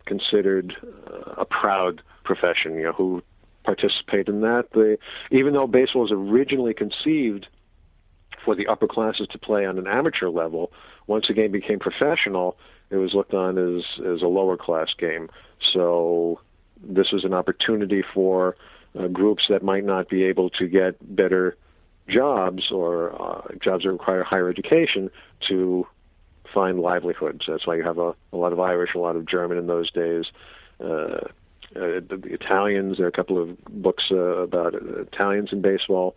[0.06, 0.74] considered
[1.06, 2.74] uh, a proud profession.
[2.76, 3.22] You know who
[3.64, 4.68] participate in that.
[4.74, 4.96] They,
[5.36, 7.48] even though baseball was originally conceived
[8.44, 10.72] for the upper classes to play on an amateur level,
[11.06, 12.56] once the game became professional,
[12.90, 15.28] it was looked on as as a lower class game.
[15.72, 16.40] So
[16.82, 18.56] this was an opportunity for
[18.98, 21.56] uh, groups that might not be able to get better
[22.08, 25.10] jobs or uh, jobs that require higher education
[25.48, 25.86] to
[26.52, 27.44] find livelihoods.
[27.48, 29.90] That's why you have a, a lot of Irish, a lot of German in those
[29.90, 30.26] days.
[30.80, 31.20] Uh,
[31.76, 36.14] uh, the, the Italians, there are a couple of books uh, about Italians in baseball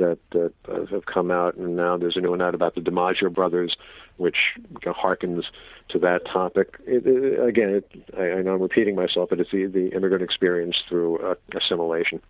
[0.00, 3.32] that, uh, have come out, and now there's a new one out about the DiMaggio
[3.32, 3.76] brothers,
[4.16, 4.36] which
[4.84, 5.44] harkens
[5.90, 6.76] to that topic.
[6.86, 10.22] It, it, again, it, I, I know I'm repeating myself, but it's the, the immigrant
[10.22, 12.20] experience through uh, assimilation.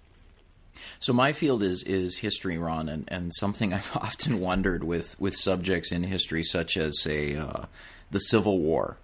[0.99, 5.35] So my field is is history, Ron, and, and something I've often wondered with, with
[5.37, 7.65] subjects in history, such as say uh,
[8.11, 8.97] the Civil War,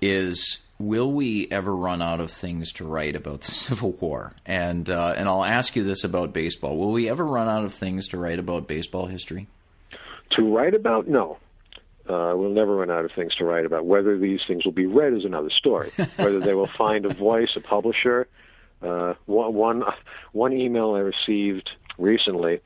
[0.00, 4.32] is will we ever run out of things to write about the Civil War?
[4.44, 7.72] And uh, and I'll ask you this about baseball: Will we ever run out of
[7.72, 9.48] things to write about baseball history?
[10.30, 11.38] To write about, no.
[12.08, 13.84] Uh, we'll never run out of things to write about.
[13.84, 15.90] Whether these things will be read is another story.
[16.16, 18.28] Whether they will find a voice, a publisher.
[18.82, 19.82] Uh, one, one,
[20.32, 22.60] one email I received recently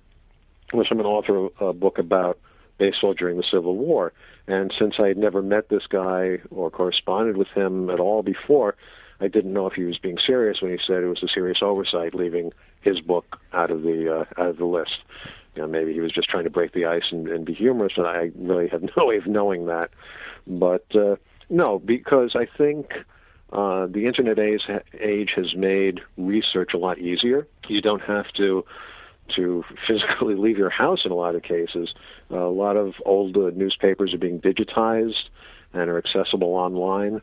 [0.73, 2.38] was from an author of a book about
[2.81, 4.12] baseball during the Civil War.
[4.49, 8.75] And since I had never met this guy or corresponded with him at all before,
[9.21, 11.59] I didn't know if he was being serious when he said it was a serious
[11.62, 14.97] oversight leaving his book out of the uh, out of the list.
[15.55, 17.93] You know, maybe he was just trying to break the ice and, and be humorous,
[17.97, 19.90] and I really have no way of knowing that.
[20.47, 21.16] But uh,
[21.51, 22.93] no, because I think
[23.53, 24.62] uh, the internet age,
[24.99, 27.47] age has made research a lot easier.
[27.69, 28.64] You don't have to
[29.37, 31.95] to physically leave your house in a lot of cases.
[32.31, 35.29] Uh, a lot of old uh, newspapers are being digitized
[35.73, 37.21] and are accessible online.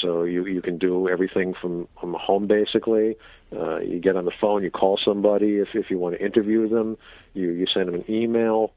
[0.00, 3.16] So you you can do everything from from home basically.
[3.52, 6.68] Uh, you get on the phone, you call somebody if if you want to interview
[6.68, 6.96] them.
[7.34, 8.72] You you send them an email.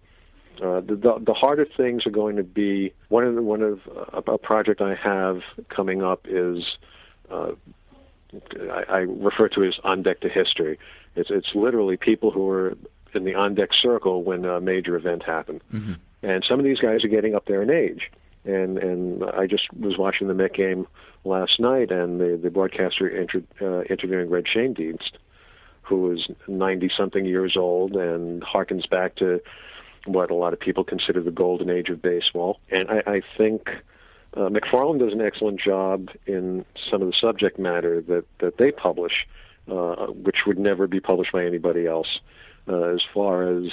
[0.62, 3.80] Uh, the, the, the harder things are going to be one of the, one of
[3.88, 6.64] uh, a project I have coming up is
[7.32, 7.54] uh,
[8.72, 10.78] I, I refer to it as on deck to history.
[11.15, 12.78] It's it's literally people who are
[13.13, 15.93] in the on deck circle when a major event happened, mm-hmm.
[16.23, 18.12] and some of these guys are getting up there in age.
[18.45, 20.88] And and I just was watching the Met game
[21.23, 25.17] last night, and the the broadcaster inter, uh, interviewing Red Schoendienst,
[25.84, 29.39] who is ninety something years old and harkens back to
[30.06, 32.60] what a lot of people consider the golden age of baseball.
[32.69, 33.69] And I, I think
[34.36, 38.71] uh, McFarland does an excellent job in some of the subject matter that that they
[38.71, 39.26] publish
[39.69, 42.19] uh, which would never be published by anybody else,
[42.67, 43.71] uh, as far as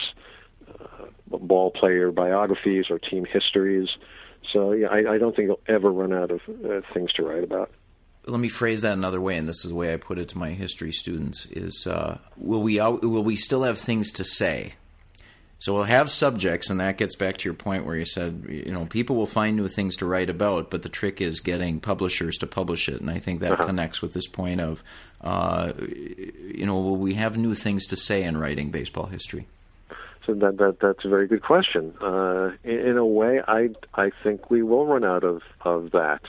[0.68, 1.06] uh,
[1.38, 3.88] ball player biographies or team histories.
[4.52, 7.44] So yeah, I, I don't think they'll ever run out of uh, things to write
[7.44, 7.70] about.
[8.26, 10.38] Let me phrase that another way, and this is the way I put it to
[10.38, 14.74] my history students: is uh, will we will we still have things to say?
[15.60, 18.72] So we'll have subjects, and that gets back to your point where you said, you
[18.72, 22.38] know, people will find new things to write about, but the trick is getting publishers
[22.38, 23.02] to publish it.
[23.02, 23.66] And I think that uh-huh.
[23.66, 24.82] connects with this point of,
[25.22, 29.46] uh, you know, will we have new things to say in writing baseball history?
[30.26, 31.94] So that, that that's a very good question.
[32.00, 36.20] Uh, in, in, a way, I I think we will run out of of that.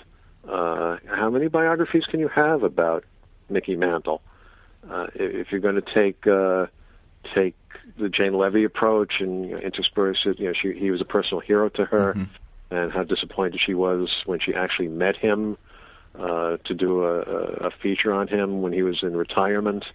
[0.48, 3.04] Uh, how many biographies can you have about
[3.50, 4.22] Mickey Mantle?
[4.90, 6.66] Uh, if you're going to take uh,
[7.36, 7.56] take
[7.98, 10.40] the Jane Leavy approach and you know, intersperse it.
[10.40, 12.74] You know, she, he was a personal hero to her, mm-hmm.
[12.74, 15.58] and how disappointed she was when she actually met him
[16.20, 19.86] uh, to do a, a feature on him when he was in retirement.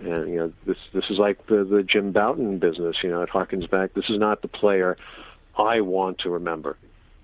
[0.00, 2.96] And you know, this this is like the the Jim Bouton business.
[3.02, 3.94] You know, it harkens back.
[3.94, 4.96] This is not the player
[5.56, 6.76] I want to remember.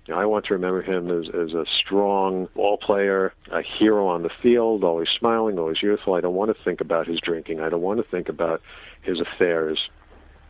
[0.07, 4.07] You know, I want to remember him as, as a strong ball player, a hero
[4.07, 6.13] on the field, always smiling, always youthful.
[6.13, 7.59] I don't want to think about his drinking.
[7.59, 8.61] I don't want to think about
[9.01, 9.79] his affairs.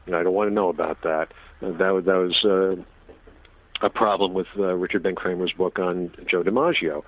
[0.06, 1.32] You know, I don't want to know about that.
[1.62, 6.12] Uh, that was that was uh, a problem with uh, Richard Ben Cramer's book on
[6.30, 7.04] Joe DiMaggio.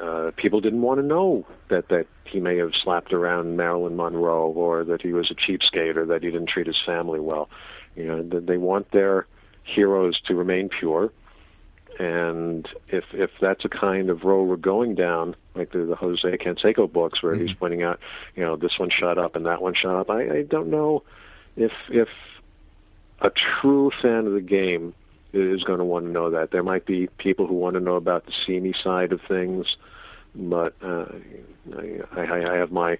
[0.00, 4.48] Uh, people didn't want to know that that he may have slapped around Marilyn Monroe,
[4.50, 7.48] or that he was a cheapskate, or that he didn't treat his family well.
[7.96, 9.26] You know, they want their
[9.64, 11.10] heroes to remain pure,
[11.98, 16.36] and if if that's a kind of road we're going down, like the, the Jose
[16.38, 17.46] Canseco books, where mm-hmm.
[17.46, 17.98] he's pointing out,
[18.36, 21.02] you know, this one shot up and that one shot up, I, I don't know
[21.56, 22.08] if if
[23.20, 24.94] a true fan of the game
[25.32, 26.50] is going to want to know that.
[26.50, 29.66] There might be people who want to know about the seamy side of things,
[30.34, 31.06] but uh,
[31.76, 32.98] I, I, I have my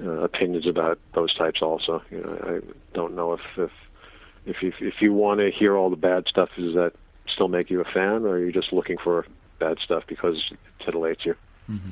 [0.00, 2.02] uh, opinions about those types also.
[2.10, 3.70] You know, I don't know if if
[4.46, 6.92] if you, if you want to hear all the bad stuff, does that
[7.28, 9.26] still make you a fan, or are you just looking for
[9.58, 11.34] bad stuff because it titillates you?
[11.68, 11.90] Mm-hmm.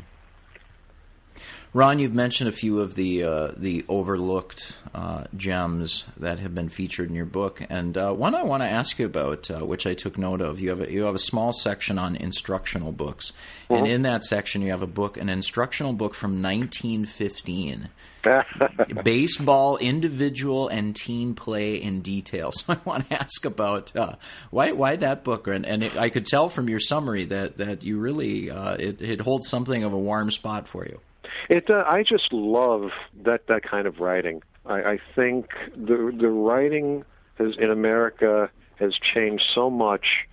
[1.76, 6.70] Ron, you've mentioned a few of the uh, the overlooked uh, gems that have been
[6.70, 9.86] featured in your book, and uh, one I want to ask you about, uh, which
[9.86, 10.58] I took note of.
[10.58, 13.34] You have a, you have a small section on instructional books,
[13.64, 13.74] mm-hmm.
[13.74, 17.90] and in that section you have a book, an instructional book from 1915.
[19.04, 22.52] baseball individual and team play in detail.
[22.56, 24.14] So I want to ask about uh,
[24.48, 27.82] why why that book, and, and it, I could tell from your summary that that
[27.82, 31.00] you really uh, it, it holds something of a warm spot for you.
[31.48, 31.70] It.
[31.70, 32.90] Uh, I just love
[33.24, 34.42] that that kind of writing.
[34.64, 37.04] I, I think the the writing
[37.38, 40.26] has in America has changed so much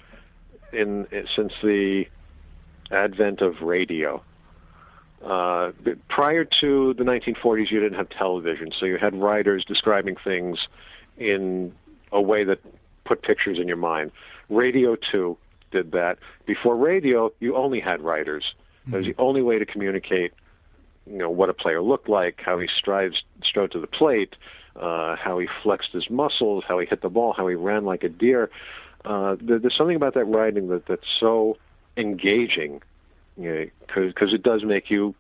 [0.72, 2.06] in since the
[2.92, 4.24] advent of radio.
[5.24, 5.72] Uh,
[6.10, 10.60] prior to the 1940s, you didn't have television, so you had writers describing things
[11.18, 11.74] in
[12.12, 12.60] a way that
[13.06, 14.12] put pictures in your mind.
[14.50, 15.38] Radio, too,
[15.72, 16.18] did that.
[16.46, 18.44] Before radio, you only had writers.
[18.86, 18.94] Mm-hmm.
[18.94, 20.34] It was the only way to communicate
[21.06, 24.36] you know what a player looked like, how he strives strode to the plate,
[24.76, 28.04] uh, how he flexed his muscles, how he hit the ball, how he ran like
[28.04, 28.50] a deer.
[29.06, 31.58] Uh, there, there's something about that writing that that's so
[31.98, 32.82] engaging,
[33.38, 35.14] you know, because it does make you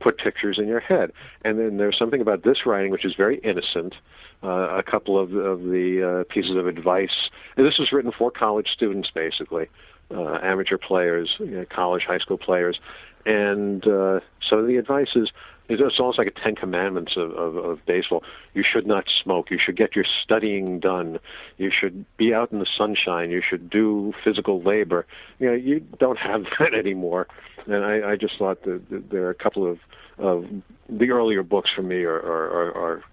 [0.00, 1.12] put pictures in your head.
[1.44, 3.94] And then there's something about this writing which is very innocent,
[4.42, 7.28] uh, a couple of, of the uh, pieces of advice.
[7.56, 9.68] And this was written for college students, basically,
[10.10, 12.78] uh, amateur players, you know, college, high school players.
[13.26, 15.30] And uh, so the advice is
[15.70, 18.24] it's almost like a Ten Commandments of, of, of baseball.
[18.54, 19.52] You should not smoke.
[19.52, 21.20] You should get your studying done.
[21.58, 23.30] You should be out in the sunshine.
[23.30, 25.06] You should do physical labor.
[25.38, 27.28] You know, you don't have that anymore.
[27.66, 29.78] And I, I just thought that, that there are a couple of,
[30.18, 30.44] of
[30.88, 33.04] the earlier books for me are, are, are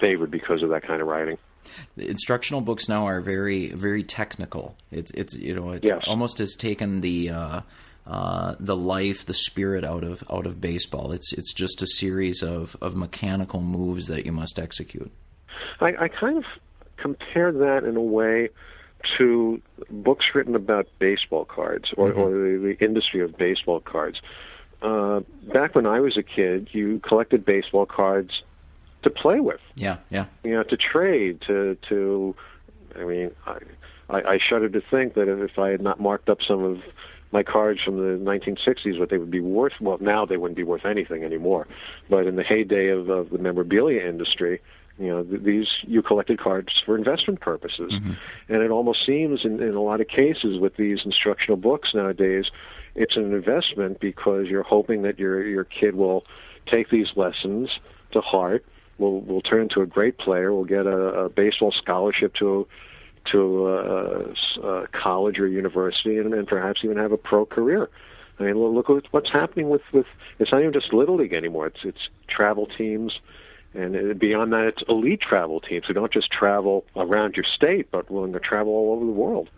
[0.00, 1.38] favored because of that kind of writing.
[1.96, 4.76] The instructional books now are very, very technical.
[4.90, 6.02] It's, it's you know, it's Yes.
[6.08, 7.30] almost has taken the.
[7.30, 7.60] Uh,
[8.06, 11.12] uh, the life, the spirit out of out of baseball.
[11.12, 15.10] It's it's just a series of, of mechanical moves that you must execute.
[15.80, 16.44] I, I kind of
[16.96, 18.48] compare that in a way
[19.18, 24.20] to books written about baseball cards or, or the, the industry of baseball cards.
[24.82, 25.20] Uh,
[25.52, 28.42] back when I was a kid, you collected baseball cards
[29.02, 30.26] to play with, Yeah, yeah.
[30.44, 32.34] you know, to trade, to to.
[32.98, 33.58] I mean, I,
[34.08, 36.78] I, I shudder to think that if I had not marked up some of
[37.32, 39.74] my cards from the 1960s, what they would be worth.
[39.80, 41.66] Well, now they wouldn't be worth anything anymore.
[42.08, 44.60] But in the heyday of, of the memorabilia industry,
[44.98, 48.12] you know, th- these you collected cards for investment purposes, mm-hmm.
[48.48, 52.46] and it almost seems in, in a lot of cases with these instructional books nowadays,
[52.94, 56.24] it's an investment because you're hoping that your your kid will
[56.70, 57.70] take these lessons
[58.12, 58.64] to heart,
[58.98, 62.66] will will turn into a great player, will get a, a baseball scholarship to
[63.26, 67.88] to s- uh, college or university, and, and perhaps even have a pro career.
[68.38, 70.06] I mean, look look at what's happening with with
[70.38, 71.66] it's not even just little league anymore.
[71.66, 73.18] It's it's travel teams,
[73.74, 77.90] and uh, beyond that, it's elite travel teams who don't just travel around your state,
[77.90, 79.50] but willing to travel all over the world.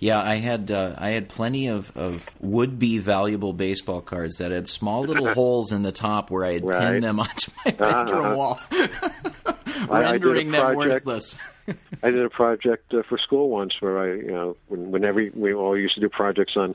[0.00, 4.50] Yeah, I had uh, I had plenty of, of would be valuable baseball cards that
[4.50, 6.80] had small little holes in the top where I had Right.
[6.80, 8.34] pinned them onto my bedroom Uh-huh.
[8.36, 8.60] wall,
[9.90, 11.36] I rendering them worthless.
[12.02, 15.52] I did a project uh, for school once where I, you know, when, whenever we
[15.52, 16.74] all used to do projects on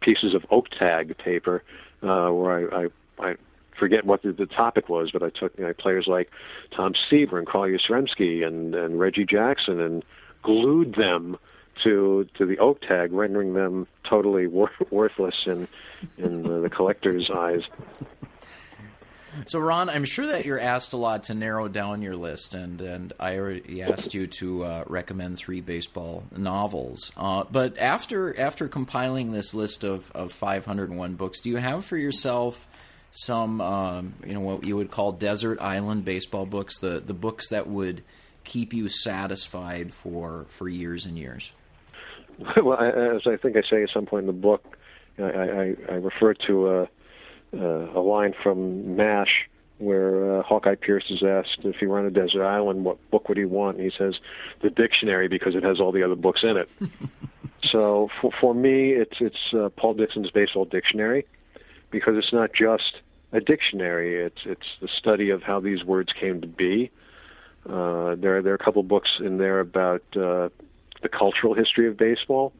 [0.00, 1.62] pieces of oak tag paper,
[2.02, 2.88] uh, where I, I,
[3.32, 3.34] I
[3.78, 6.30] forget what the, the topic was, but I took you know, players like
[6.74, 10.02] Tom Seaver and Carl Yastrzemski and, and Reggie Jackson and
[10.42, 11.36] glued them
[11.84, 15.68] to to the oak tag, rendering them totally wor- worthless in
[16.18, 17.62] in the, the collector's eyes.
[19.46, 22.80] So, Ron, I'm sure that you're asked a lot to narrow down your list, and,
[22.80, 27.12] and I already asked you to uh, recommend three baseball novels.
[27.16, 31.96] Uh, but after after compiling this list of, of 501 books, do you have for
[31.96, 32.66] yourself
[33.12, 37.48] some, um, you know, what you would call desert island baseball books, the, the books
[37.50, 38.02] that would
[38.44, 41.52] keep you satisfied for, for years and years?
[42.62, 44.76] well, I- as I think I say at some point in the book,
[45.18, 46.88] I, I, I refer to a,
[47.58, 52.10] a line from MASH where uh, Hawkeye Pierce is asked if he were on a
[52.10, 53.78] desert island, what book would he want?
[53.78, 54.16] And he says,
[54.60, 56.68] the dictionary because it has all the other books in it.
[57.70, 61.26] so for, for me, it's, it's uh, Paul Dickson's Baseball Dictionary
[61.90, 63.00] because it's not just
[63.32, 66.90] a dictionary, it's, it's the study of how these words came to be.
[67.68, 70.50] Uh, there, there are a couple books in there about uh,
[71.02, 72.52] the cultural history of baseball,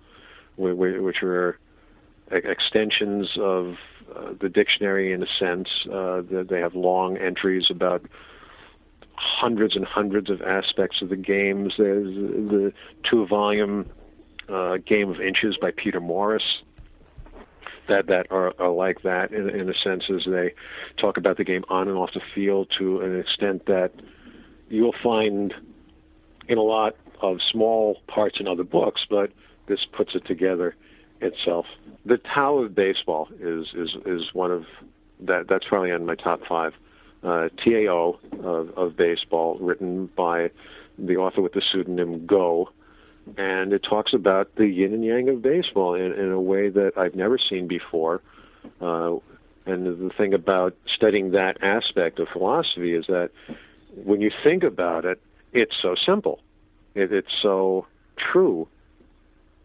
[0.57, 1.59] whi- whi- which are
[2.31, 3.77] extensions of
[4.15, 5.69] uh, the dictionary in a sense.
[5.91, 8.03] Uh, they- they have long entries about
[9.15, 11.75] hundreds and hundreds of aspects of the games.
[11.77, 12.73] There's the
[13.03, 13.87] two-volume
[14.49, 16.63] uh, Game of Inches by Peter Morris
[17.89, 20.55] that that are, are like that in, in a sense as they
[20.97, 23.93] talk about the game on and off the field to an extent that
[24.69, 25.53] you'll find
[26.49, 29.33] in a lot of small parts in other books, but
[29.67, 30.75] this puts it together
[31.21, 31.67] itself.
[32.05, 34.65] The Tao of Baseball is is is one of
[35.21, 35.47] that.
[35.49, 36.73] That's probably on my top five.
[37.23, 40.51] Uh, TAO of, of baseball, written by
[40.99, 42.71] the author with the pseudonym Go,
[43.37, 46.93] and it talks about the yin and yang of baseball in, in a way that
[46.97, 48.23] I've never seen before.
[48.81, 49.17] Uh,
[49.67, 53.31] and the thing about studying that aspect of philosophy is that
[53.95, 55.21] when you think about it,
[55.53, 56.41] it's so simple.
[56.95, 57.87] It, it's so
[58.33, 58.69] true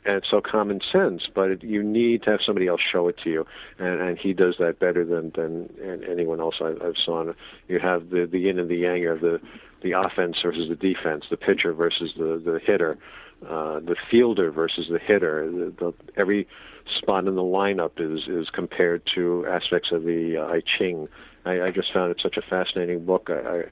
[0.06, 3.18] and it's so common sense, but it, you need to have somebody else show it
[3.24, 3.48] to you,
[3.80, 7.34] and, and he does that better than than anyone else I, I've seen.
[7.68, 9.42] You have the the yin and the yang, have the
[9.82, 12.98] the offense versus the defense, the pitcher versus the the hitter,
[13.44, 15.50] uh, the fielder versus the hitter.
[15.52, 16.48] The, the, every
[17.00, 21.08] spot in the lineup is is compared to aspects of the uh, I Ching.
[21.46, 23.30] I, I just found it such a fascinating book.
[23.30, 23.64] I, I,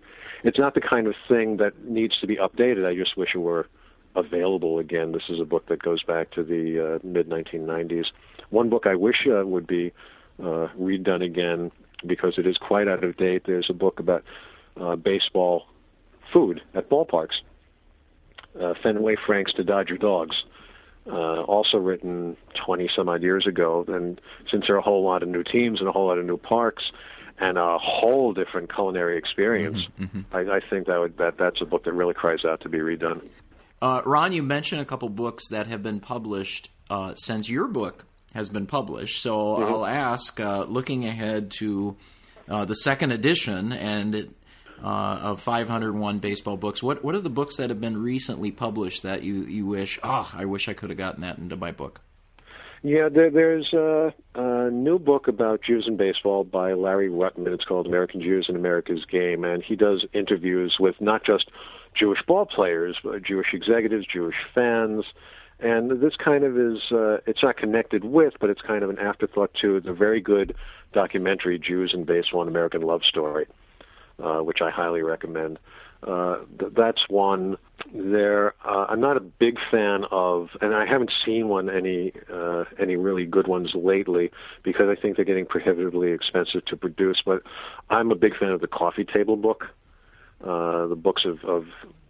[0.43, 2.85] it's not the kind of thing that needs to be updated.
[2.85, 3.67] I just wish it were
[4.15, 5.11] available again.
[5.11, 8.05] This is a book that goes back to the uh, mid 1990s.
[8.49, 9.91] One book I wish uh, would be
[10.39, 11.71] uh, redone again
[12.05, 13.43] because it is quite out of date.
[13.45, 14.23] There's a book about
[14.79, 15.67] uh, baseball
[16.31, 17.41] food at ballparks.
[18.59, 20.35] Uh, Fenway Franks to Dodger Dogs,
[21.07, 23.83] uh, also written 20 some odd years ago.
[23.87, 24.21] And
[24.51, 26.37] since there are a whole lot of new teams and a whole lot of new
[26.37, 26.83] parks,
[27.43, 30.35] and a whole different culinary experience, mm-hmm, mm-hmm.
[30.35, 32.77] I, I, think that would that that's a book that really cries out to be
[32.77, 33.27] redone.
[33.81, 38.05] Uh, Ron, you mentioned a couple books that have been published uh, since your book
[38.33, 39.21] has been published.
[39.21, 39.63] So mm-hmm.
[39.63, 41.97] I'll ask, uh, looking ahead to
[42.47, 44.33] uh, the second edition and
[44.81, 49.03] uh, of 501 baseball books, what what are the books that have been recently published
[49.03, 49.99] that you you wish?
[50.01, 51.99] Oh, I wish I could have gotten that into my book.
[52.85, 57.53] Yeah, there, there's a, a new book about Jews in baseball by Larry Ruttman.
[57.53, 61.49] It's called American Jews in America's Game, and he does interviews with not just
[61.95, 65.05] Jewish ball players, but Jewish executives, Jewish fans,
[65.61, 68.99] and this kind of is uh, it's not connected with, but it's kind of an
[68.99, 70.53] afterthought to the very good
[70.91, 73.45] documentary Jews in Baseball: An American Love Story,
[74.21, 75.57] uh, which I highly recommend.
[76.05, 77.57] Uh, th- that's one.
[77.93, 82.65] There, uh, I'm not a big fan of, and I haven't seen one any uh,
[82.79, 84.31] any really good ones lately
[84.63, 87.21] because I think they're getting prohibitively expensive to produce.
[87.25, 87.43] But
[87.89, 89.65] I'm a big fan of the coffee table book,
[90.43, 91.65] uh, the books of, of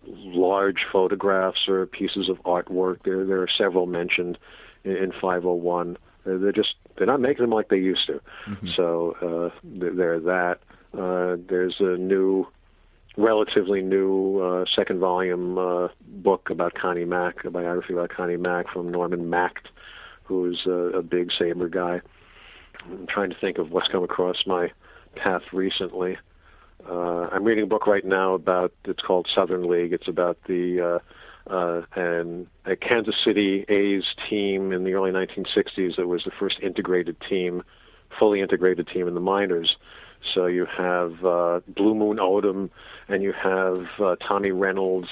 [0.07, 3.03] large photographs or pieces of artwork.
[3.03, 4.37] There, there are several mentioned
[4.83, 5.97] in, in 501.
[6.25, 8.21] They're, they're just they're not making them like they used to.
[8.47, 8.67] Mm-hmm.
[8.75, 10.59] So uh, there's that.
[10.97, 12.47] Uh, there's a new
[13.17, 18.69] relatively new uh, second volume uh, book about Connie Mack, a biography about Connie Mack
[18.71, 19.69] from Norman Macht,
[20.23, 22.01] who's a, a big SABR guy.
[22.85, 24.71] I'm trying to think of what's come across my
[25.15, 26.17] path recently.
[26.87, 29.93] Uh, I'm reading a book right now about it's called Southern League.
[29.93, 30.99] It's about the
[31.47, 36.31] uh, uh, and a Kansas City A's team in the early 1960s that was the
[36.31, 37.63] first integrated team,
[38.19, 39.75] fully integrated team in the minors.
[40.33, 42.69] So you have uh, Blue Moon Odom,
[43.07, 45.07] and you have uh, Tommy Reynolds.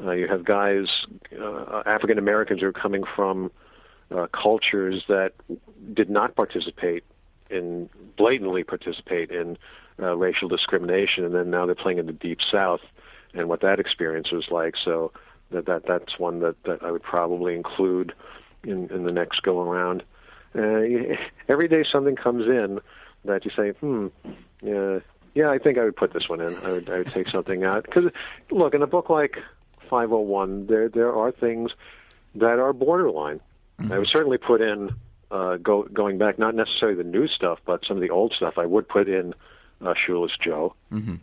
[0.00, 0.86] Uh, you have guys,
[1.40, 3.50] uh, African Americans, who are coming from
[4.14, 5.32] uh, cultures that
[5.94, 7.04] did not participate
[7.50, 9.56] in blatantly participate in
[10.00, 12.80] uh, racial discrimination, and then now they're playing in the deep South,
[13.34, 14.74] and what that experience was like.
[14.82, 15.12] So
[15.50, 18.12] that that that's one that, that I would probably include
[18.64, 20.02] in in the next go around.
[20.54, 21.16] Uh,
[21.48, 22.80] every day something comes in
[23.24, 24.08] that you say, hmm,
[24.62, 25.00] yeah,
[25.36, 26.56] yeah, I think I would put this one in.
[26.56, 28.10] I would, I would take something out because,
[28.50, 29.36] look, in a book like
[29.90, 31.72] 501, there there are things
[32.34, 33.40] that are borderline.
[33.78, 33.92] Mm-hmm.
[33.92, 34.94] I would certainly put in
[35.30, 38.56] uh, go, going back, not necessarily the new stuff, but some of the old stuff.
[38.56, 39.34] I would put in
[39.84, 40.74] uh, Shoeless Joe.
[40.90, 41.16] Mm-hmm.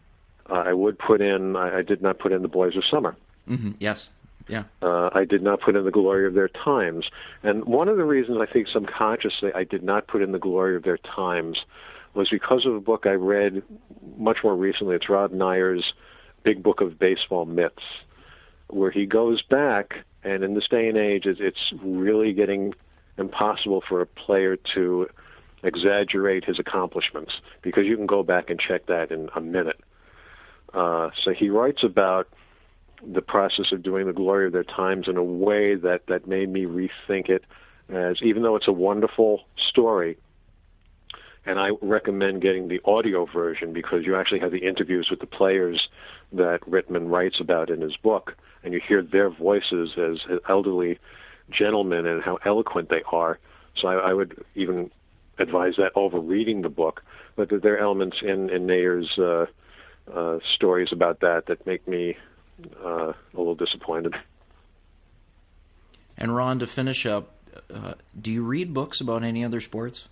[0.48, 1.56] Uh, I would put in.
[1.56, 3.16] I, I did not put in the Boys of Summer.
[3.50, 3.72] Mm-hmm.
[3.80, 4.12] Yes.
[4.48, 4.66] Yeah.
[4.84, 7.06] Uh, I did not put in the glory of their times,
[7.42, 10.76] and one of the reasons I think subconsciously I did not put in the glory
[10.76, 11.64] of their times
[12.14, 13.64] was because of a book I read
[14.18, 14.96] much more recently.
[14.96, 15.94] It's Rob Neyer's
[16.44, 17.84] Big Book of Baseball Myths,
[18.68, 22.74] where he goes back, and in this day and age, it's really getting
[23.18, 25.08] impossible for a player to
[25.64, 29.80] exaggerate his accomplishments because you can go back and check that in a minute.
[30.74, 32.28] Uh, so he writes about
[33.06, 36.50] the process of doing the glory of their times in a way that that made
[36.50, 37.44] me rethink it
[37.90, 40.18] as even though it's a wonderful story
[41.46, 45.26] and I recommend getting the audio version because you actually have the interviews with the
[45.26, 45.90] players
[46.32, 51.00] that Rittman writes about in his book, and you hear their voices as elderly
[51.50, 53.40] gentlemen and how eloquent they are.
[53.76, 54.92] So I, I would even
[55.38, 57.04] advise that over reading the book.
[57.36, 59.48] But there are elements in in Neyer's uh,
[60.12, 62.16] uh, stories about that that make me
[62.84, 64.16] uh, a little disappointed.
[66.18, 67.36] And Ron, to finish up,
[67.74, 70.08] uh, do you read books about any other sports?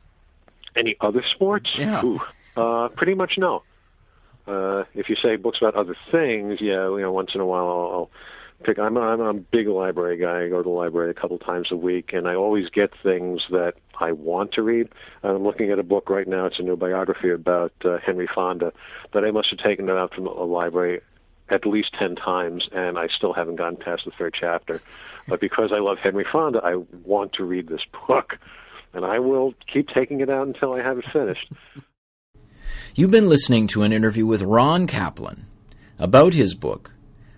[0.76, 1.70] Any other sports?
[1.78, 2.04] Yeah.
[2.04, 2.22] Ooh,
[2.56, 3.64] uh, pretty much no.
[4.48, 7.68] Uh, if you say books about other things, yeah, you know, once in a while
[7.68, 8.12] I'll, I'll
[8.64, 8.80] pick.
[8.80, 10.44] I'm a, I'm a big library guy.
[10.44, 13.42] I go to the library a couple times a week, and I always get things
[13.52, 14.90] that I want to read.
[15.24, 16.46] I'm looking at a book right now.
[16.46, 18.74] It's a new biography about uh, Henry Fonda
[19.14, 21.02] that I must have taken it out from a library
[21.50, 24.82] at least 10 times, and I still haven't gotten past the third chapter.
[25.28, 28.38] But because I love Henry Fonda, I want to read this book
[28.94, 31.52] and I will keep taking it out until I have it finished.
[32.96, 35.46] You've been listening to an interview with Ron Kaplan
[35.98, 36.92] about his book,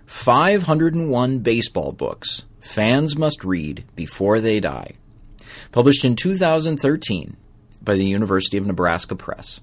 [0.08, 4.93] 501 Baseball Books Fans Must Read Before They Die,
[5.72, 7.38] published in 2013
[7.82, 9.62] by the University of Nebraska Press.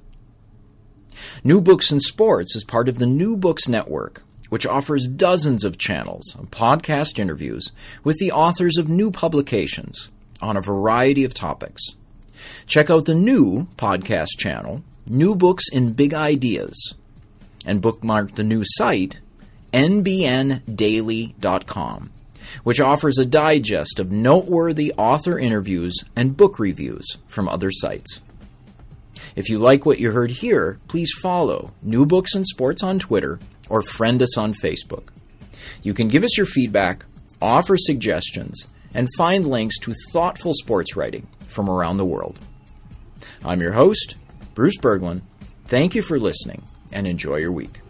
[1.43, 5.78] New Books in Sports is part of the New Books Network, which offers dozens of
[5.78, 7.72] channels of podcast interviews
[8.05, 10.11] with the authors of new publications
[10.41, 11.82] on a variety of topics.
[12.66, 16.95] Check out the new podcast channel, New Books in Big Ideas,
[17.66, 19.20] and bookmark the new site,
[19.72, 22.11] nbndaily.com,
[22.64, 28.20] which offers a digest of noteworthy author interviews and book reviews from other sites.
[29.36, 33.38] If you like what you heard here, please follow New Books and Sports on Twitter
[33.68, 35.09] or friend us on Facebook.
[35.82, 37.05] You can give us your feedback,
[37.41, 42.38] offer suggestions, and find links to thoughtful sports writing from around the world.
[43.45, 44.16] I'm your host,
[44.55, 45.22] Bruce Berglund.
[45.66, 47.80] Thank you for listening and enjoy your week.